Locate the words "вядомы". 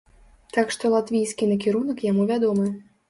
2.33-2.67